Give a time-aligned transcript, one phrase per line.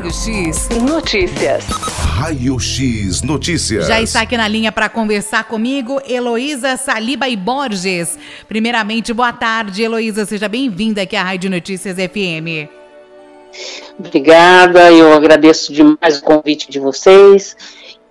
[0.00, 1.64] Raio X Notícias.
[1.66, 3.86] Raio X Notícias.
[3.86, 8.18] Já está aqui na linha para conversar comigo, Heloísa Saliba e Borges.
[8.48, 10.24] Primeiramente, boa tarde, Heloísa.
[10.24, 12.70] Seja bem-vinda aqui à Rádio Notícias FM.
[13.98, 17.54] Obrigada, eu agradeço demais o convite de vocês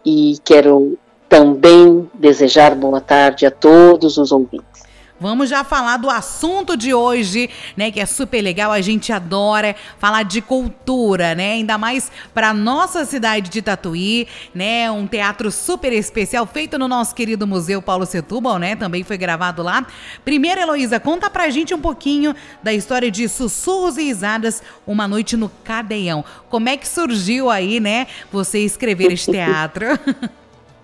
[0.06, 0.96] e quero
[1.28, 4.84] também desejar boa tarde a todos os ouvintes.
[5.20, 7.92] Vamos já falar do assunto de hoje, né?
[7.92, 11.54] Que é super legal, a gente adora falar de cultura, né?
[11.54, 14.90] Ainda mais para nossa cidade de Tatuí, né?
[14.90, 18.78] Um teatro super especial feito no nosso querido Museu Paulo Setúbal, né?
[18.78, 19.86] Também foi gravado lá.
[20.24, 22.34] Primeiro, Heloísa, conta pra gente um pouquinho
[22.64, 26.24] da história de Sussurros e Risadas, Uma Noite no Cadeião.
[26.50, 28.08] Como é que surgiu aí, né?
[28.32, 29.86] Você escrever este teatro?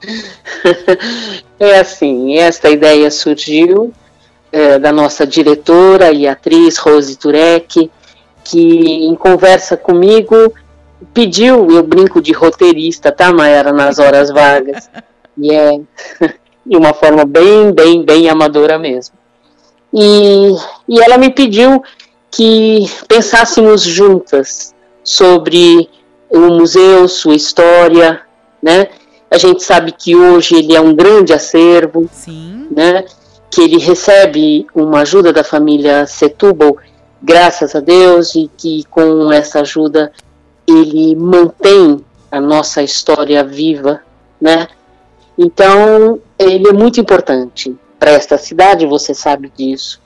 [1.60, 3.94] é assim, esta ideia surgiu
[4.56, 7.92] é, da nossa diretora e atriz Rose Turek,
[8.42, 10.54] que em conversa comigo
[11.14, 14.90] pediu, eu brinco de roteirista, tá, Maera, nas horas vagas,
[15.38, 15.78] e é
[16.66, 19.14] de uma forma bem, bem, bem amadora mesmo.
[19.94, 20.56] E,
[20.88, 21.84] e ela me pediu
[22.32, 25.90] que pensássemos juntas sobre
[26.30, 28.22] o museu, sua história,
[28.64, 28.88] né?
[29.30, 32.68] A gente sabe que hoje ele é um grande acervo, Sim.
[32.72, 33.04] né?
[33.56, 36.76] Que ele recebe uma ajuda da família Setúbal,
[37.22, 40.12] graças a Deus, e que com essa ajuda
[40.68, 44.02] ele mantém a nossa história viva,
[44.42, 44.68] né?
[45.38, 50.02] Então, ele é muito importante para esta cidade, você sabe disso.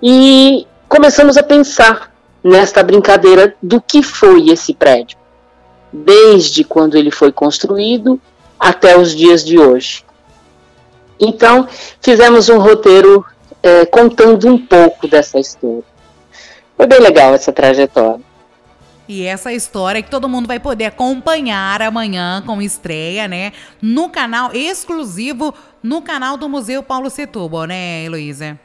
[0.00, 5.18] E começamos a pensar nesta brincadeira do que foi esse prédio,
[5.92, 8.20] desde quando ele foi construído
[8.56, 10.04] até os dias de hoje.
[11.20, 11.68] Então,
[12.00, 13.24] fizemos um roteiro
[13.62, 15.82] é, contando um pouco dessa história.
[16.76, 18.20] Foi bem legal essa trajetória.
[19.08, 23.52] E essa história que todo mundo vai poder acompanhar amanhã com estreia, né?
[23.80, 28.60] No canal exclusivo, no canal do Museu Paulo Setúbal, né, Heloísa?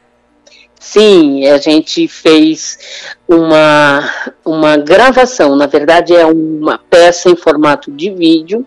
[0.78, 2.78] Sim, a gente fez
[3.26, 4.06] uma,
[4.44, 8.66] uma gravação, na verdade é uma peça em formato de vídeo,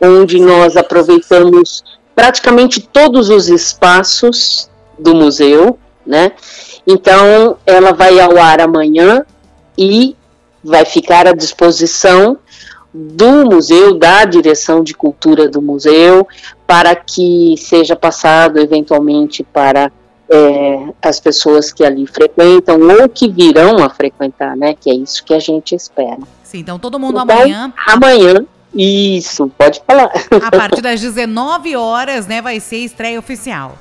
[0.00, 1.82] onde nós aproveitamos
[2.14, 6.32] praticamente todos os espaços do museu, né?
[6.86, 9.24] Então, ela vai ao ar amanhã
[9.78, 10.16] e
[10.62, 12.38] vai ficar à disposição
[12.92, 16.26] do museu, da direção de cultura do museu,
[16.66, 19.90] para que seja passado eventualmente para
[20.28, 24.74] é, as pessoas que ali frequentam ou que virão a frequentar, né?
[24.78, 26.18] Que é isso que a gente espera.
[26.42, 27.72] Sim, então todo mundo então, amanhã.
[27.86, 30.10] Amanhã isso, pode falar.
[30.42, 33.76] A partir das 19 horas, né, vai ser estreia oficial.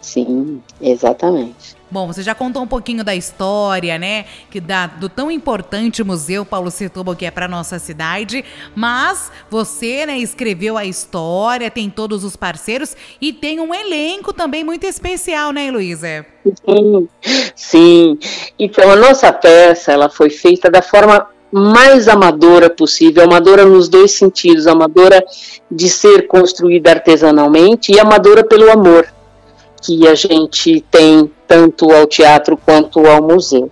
[0.00, 1.76] Sim, exatamente.
[1.90, 4.26] Bom, você já contou um pouquinho da história, né?
[4.50, 8.44] Que dá do tão importante museu Paulo Setúbal que é para nossa cidade,
[8.74, 14.62] mas você, né, escreveu a história, tem todos os parceiros e tem um elenco também
[14.62, 16.26] muito especial, né, Luísa?
[16.44, 17.08] Sim,
[17.54, 18.18] sim.
[18.58, 24.12] Então a nossa peça, ela foi feita da forma mais amadora possível, amadora nos dois
[24.12, 25.24] sentidos, amadora
[25.70, 29.06] de ser construída artesanalmente e amadora pelo amor
[29.82, 33.70] que a gente tem tanto ao teatro quanto ao museu.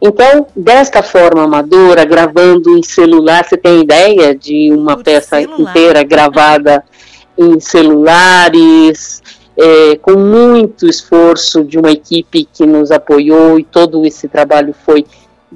[0.00, 5.60] Então, desta forma amadora, gravando em celular, você tem ideia de uma peça celular.
[5.60, 6.84] inteira gravada
[7.38, 9.22] em celulares,
[9.56, 15.06] é, com muito esforço de uma equipe que nos apoiou e todo esse trabalho foi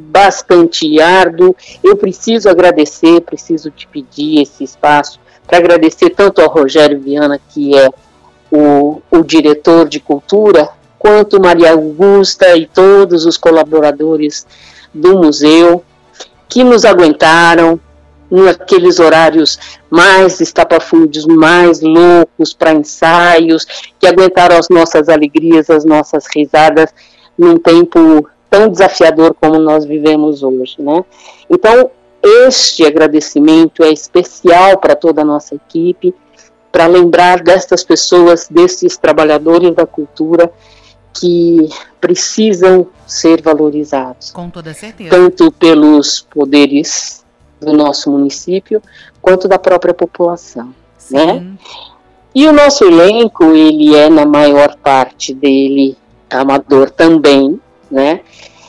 [0.08, 1.54] bastante árduo.
[1.82, 7.76] Eu preciso agradecer, preciso te pedir esse espaço para agradecer tanto ao Rogério Viana, que
[7.76, 7.90] é
[8.50, 10.68] o, o diretor de cultura,
[10.98, 14.46] quanto Maria Augusta e todos os colaboradores
[14.92, 15.84] do museu
[16.48, 17.80] que nos aguentaram
[18.30, 19.58] naqueles horários
[19.90, 23.66] mais estapafúndios, mais loucos para ensaios,
[23.98, 26.94] que aguentaram as nossas alegrias, as nossas risadas
[27.36, 31.04] num tempo tão desafiador como nós vivemos hoje, né?
[31.48, 31.90] Então,
[32.22, 36.14] este agradecimento é especial para toda a nossa equipe,
[36.70, 40.52] para lembrar destas pessoas, desses trabalhadores da cultura
[41.12, 41.68] que
[42.00, 44.30] precisam ser valorizados.
[44.30, 45.10] Com toda certeza.
[45.10, 47.24] Tanto pelos poderes
[47.60, 48.82] do nosso município,
[49.20, 51.16] quanto da própria população, Sim.
[51.16, 51.46] né?
[52.34, 55.96] E o nosso elenco, ele é na maior parte dele
[56.30, 57.60] amador também,
[57.90, 58.20] né?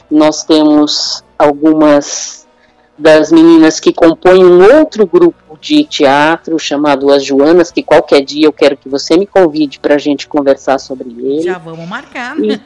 [0.09, 2.47] Nós temos algumas
[2.97, 8.45] das meninas que compõem um outro grupo de teatro chamado As Joanas, que qualquer dia
[8.45, 11.41] eu quero que você me convide para a gente conversar sobre ele.
[11.41, 12.35] Já vamos marcar.
[12.39, 12.61] E,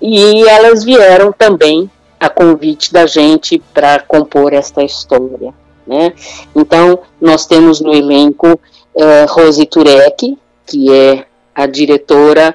[0.00, 5.52] e elas vieram também a convite da gente para compor esta história.
[5.86, 6.12] Né?
[6.54, 8.58] Então, nós temos no elenco
[8.94, 10.36] uh, Rose Turek,
[10.66, 12.54] que é a diretora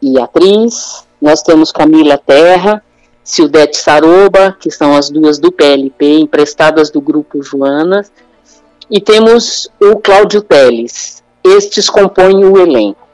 [0.00, 2.82] e atriz, nós temos Camila Terra,
[3.22, 8.10] Sildete Saroba, que são as duas do PLP, emprestadas do grupo Joanas,
[8.90, 11.22] e temos o Cláudio Teles.
[11.44, 13.08] Estes compõem o elenco.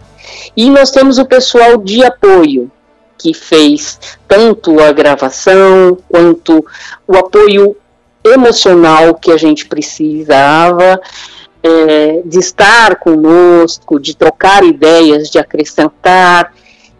[0.57, 2.71] E nós temos o pessoal de apoio,
[3.19, 6.65] que fez tanto a gravação quanto
[7.07, 7.77] o apoio
[8.25, 11.01] emocional que a gente precisava,
[11.63, 16.53] é, de estar conosco, de trocar ideias, de acrescentar.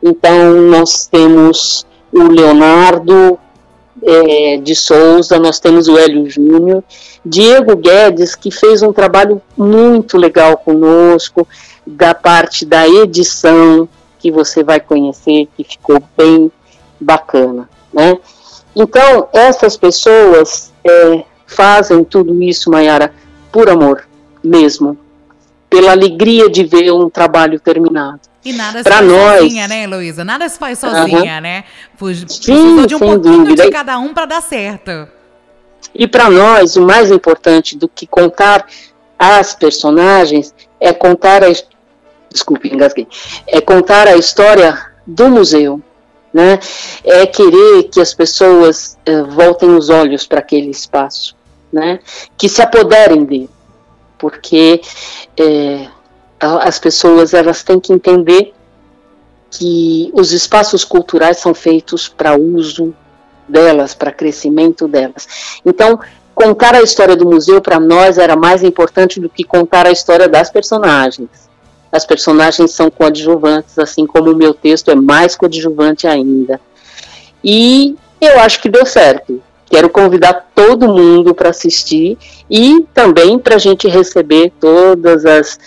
[0.03, 3.39] Então, nós temos o Leonardo
[4.03, 6.85] é, de Souza, nós temos o Hélio Júnior,
[7.25, 11.47] Diego Guedes, que fez um trabalho muito legal conosco,
[11.87, 13.89] da parte da edição,
[14.19, 16.51] que você vai conhecer, que ficou bem
[17.01, 18.19] bacana, né?
[18.75, 23.13] Então, essas pessoas é, fazem tudo isso, Mayara,
[23.51, 24.07] por amor
[24.43, 24.99] mesmo,
[25.69, 28.21] pela alegria de ver um trabalho terminado.
[28.45, 30.25] E nada se pra faz nós, sozinha, né, Heloísa?
[30.25, 31.65] Nada se faz sozinha, né?
[31.99, 33.65] Precisou de um pouquinho dúvida.
[33.65, 35.09] de cada um para dar certo.
[35.95, 38.67] E para nós, o mais importante do que contar
[39.19, 41.49] as personagens é contar a
[42.31, 43.09] desculpe, engasguei,
[43.47, 45.81] é contar a história do museu,
[46.33, 46.59] né?
[47.03, 51.35] É querer que as pessoas uh, voltem os olhos para aquele espaço,
[51.73, 51.99] né?
[52.37, 53.51] Que se apoderem dele,
[54.19, 54.81] porque
[55.37, 55.89] é,
[56.41, 58.53] as pessoas elas têm que entender
[59.51, 62.95] que os espaços culturais são feitos para uso
[63.49, 65.61] delas, para crescimento delas.
[65.65, 65.99] Então,
[66.35, 70.29] contar a história do museu para nós era mais importante do que contar a história
[70.29, 71.29] das personagens.
[71.91, 76.61] As personagens são coadjuvantes, assim como o meu texto é mais coadjuvante ainda.
[77.43, 79.41] E eu acho que deu certo.
[79.69, 82.17] Quero convidar todo mundo para assistir
[82.49, 85.59] e também para a gente receber todas as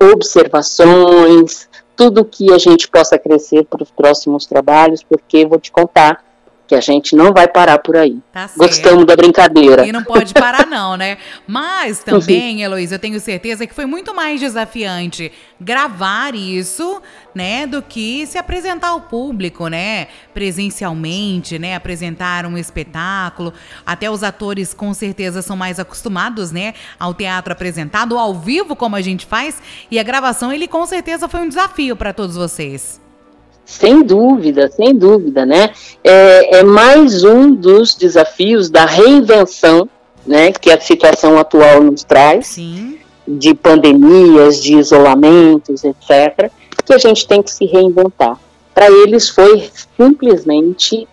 [0.00, 6.24] observações, tudo que a gente possa crescer para os próximos trabalhos, porque vou te contar
[6.68, 8.18] que a gente não vai parar por aí.
[8.30, 9.86] Tá Gostamos da brincadeira.
[9.86, 11.16] E não pode parar não, né?
[11.48, 17.00] Mas também, Heloísa, eu tenho certeza que foi muito mais desafiante gravar isso,
[17.34, 23.54] né, do que se apresentar ao público, né, presencialmente, né, apresentar um espetáculo.
[23.86, 28.94] Até os atores com certeza são mais acostumados, né, ao teatro apresentado ao vivo como
[28.94, 29.60] a gente faz,
[29.90, 33.00] e a gravação ele com certeza foi um desafio para todos vocês.
[33.68, 35.70] Sem dúvida, sem dúvida, né?
[36.02, 39.86] É, é, mais um dos desafios da reinvenção,
[40.26, 40.50] né?
[40.52, 42.98] Que a situação atual nos traz, Sim.
[43.28, 46.50] de pandemias, de isolamentos, etc.
[46.82, 48.40] Que a gente tem que se reinventar.
[48.74, 49.68] Para eles foi
[49.98, 51.06] simplesmente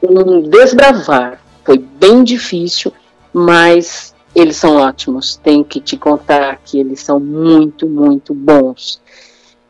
[0.00, 1.40] um desbravar.
[1.64, 2.92] Foi bem difícil,
[3.32, 5.40] mas eles são ótimos.
[5.42, 9.00] Tenho que te contar que eles são muito, muito bons.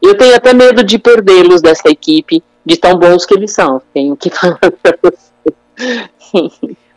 [0.07, 3.83] Eu tenho até medo de perdê-los dessa equipe, de tão bons que eles são.
[3.93, 6.09] Tenho que falar para você.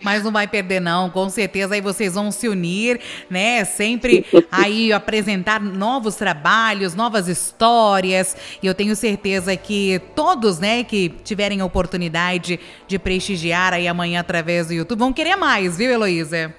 [0.02, 3.66] Mas não vai perder não, com certeza aí vocês vão se unir, né?
[3.66, 8.38] Sempre aí apresentar novos trabalhos, novas histórias.
[8.62, 14.20] E eu tenho certeza que todos, né, que tiverem a oportunidade de prestigiar aí amanhã
[14.20, 16.54] através do YouTube vão querer mais, viu, Heloísa?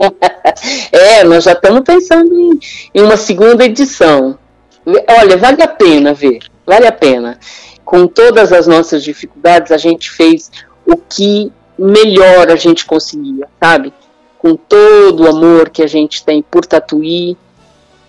[0.90, 2.58] é, nós já estamos pensando em,
[2.92, 4.36] em uma segunda edição.
[4.86, 7.38] Olha, vale a pena ver, vale a pena.
[7.84, 10.50] Com todas as nossas dificuldades, a gente fez
[10.86, 13.92] o que melhor a gente conseguia, sabe?
[14.38, 17.36] Com todo o amor que a gente tem por Tatuí,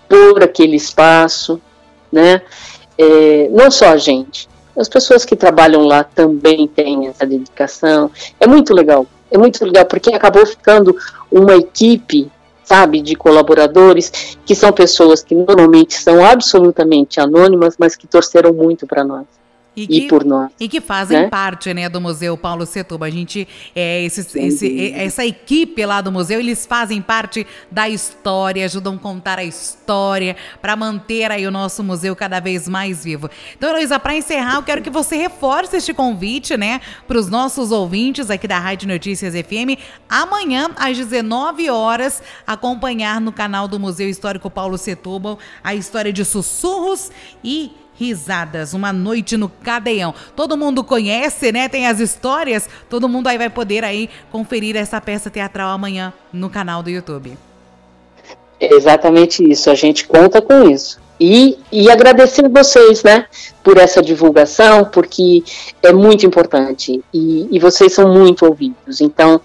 [0.10, 1.62] por aquele espaço,
[2.12, 2.42] né?
[2.98, 8.10] É, não só a gente, as pessoas que trabalham lá também têm essa dedicação.
[8.40, 10.96] É muito legal, é muito legal, porque acabou ficando
[11.32, 12.32] uma equipe
[12.64, 18.88] sabe, de colaboradores, que são pessoas que normalmente são absolutamente anônimas, mas que torceram muito
[18.88, 19.26] para nós.
[19.76, 20.52] E, que, e, por nós.
[20.60, 21.30] E que fazem né?
[21.30, 23.08] parte né, do Museu Paulo Setuba.
[23.08, 28.66] A gente, é, esse, esse, essa equipe lá do museu, eles fazem parte da história,
[28.66, 33.30] ajudam a contar a história, para manter aí o nosso museu cada vez mais vivo.
[33.58, 37.72] Então, Heloísa, para encerrar, eu quero que você reforce este convite né, para os nossos
[37.72, 44.08] ouvintes aqui da Rádio Notícias FM, amanhã, às 19 horas, acompanhar no canal do Museu
[44.08, 47.12] Histórico Paulo Setúbal a história de sussurros
[47.44, 50.14] e risadas, uma noite no cadeião.
[50.36, 51.70] Todo mundo conhece, né?
[51.70, 52.68] Tem as histórias.
[52.90, 57.38] Todo mundo aí vai poder aí conferir essa peça teatral amanhã no canal do YouTube.
[58.60, 59.70] Exatamente isso.
[59.70, 61.02] A gente conta com isso.
[61.20, 63.26] E, e agradecer vocês, né,
[63.64, 65.44] por essa divulgação, porque
[65.82, 69.00] é muito importante e, e vocês são muito ouvidos.
[69.00, 69.40] Então,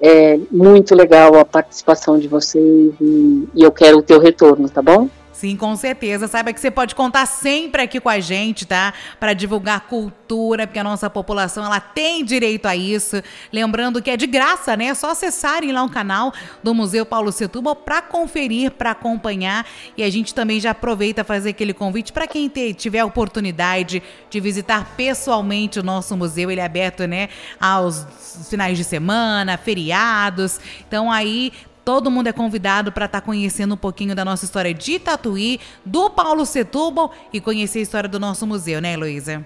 [0.00, 4.82] é muito legal a participação de vocês e, e eu quero o teu retorno, tá
[4.82, 5.08] bom?
[5.42, 6.28] Sim, com certeza.
[6.28, 8.94] Saiba que você pode contar sempre aqui com a gente, tá?
[9.18, 13.20] Para divulgar cultura, porque a nossa população ela tem direito a isso.
[13.52, 14.84] Lembrando que é de graça, né?
[14.84, 16.32] É só acessarem lá o canal
[16.62, 19.66] do Museu Paulo Setúbal para conferir, para acompanhar.
[19.96, 24.00] E a gente também já aproveita fazer aquele convite para quem ter, tiver a oportunidade
[24.30, 26.52] de visitar pessoalmente o nosso museu.
[26.52, 27.28] Ele é aberto, né,
[27.60, 28.06] aos
[28.48, 30.60] finais de semana, feriados.
[30.86, 31.52] Então aí
[31.84, 35.58] Todo mundo é convidado para estar tá conhecendo um pouquinho da nossa história de Tatuí,
[35.84, 39.44] do Paulo Setúbal e conhecer a história do nosso museu, né, Heloísa?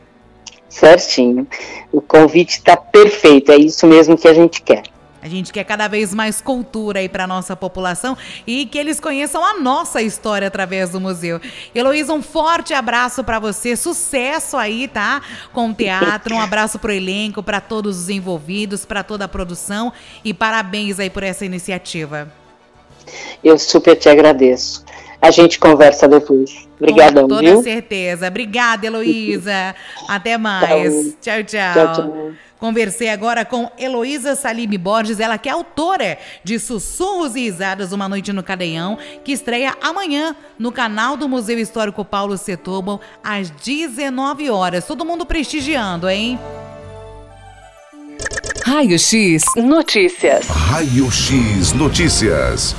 [0.68, 1.46] Certinho.
[1.90, 4.82] O convite está perfeito, é isso mesmo que a gente quer.
[5.26, 8.16] A gente quer cada vez mais cultura aí para nossa população
[8.46, 11.40] e que eles conheçam a nossa história através do museu.
[11.74, 15.20] Heloísa, um forte abraço para você, sucesso aí, tá?
[15.52, 19.92] Com o teatro, um abraço pro elenco, para todos os envolvidos, para toda a produção
[20.24, 22.32] e parabéns aí por essa iniciativa.
[23.42, 24.84] Eu super te agradeço.
[25.20, 26.68] A gente conversa depois.
[26.78, 27.62] Obrigadão, Com toda viu?
[27.64, 28.28] certeza.
[28.28, 29.74] Obrigada, Heloísa.
[30.08, 31.16] Até mais.
[31.20, 31.74] Tchau, tchau.
[31.74, 32.32] tchau, tchau.
[32.58, 38.08] Conversei agora com Heloísa Salib Borges, ela que é autora de Sussurros e Risadas Uma
[38.08, 44.48] Noite no Cadeião, que estreia amanhã no canal do Museu Histórico Paulo Setúbal, às 19
[44.48, 44.86] horas.
[44.86, 46.38] Todo mundo prestigiando, hein?
[48.64, 50.48] Raio X Notícias.
[50.48, 52.74] Raio X Notícias.